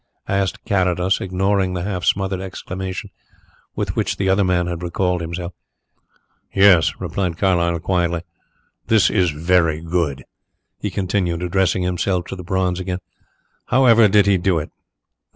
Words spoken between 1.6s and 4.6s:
the half smothered exclamation with which the other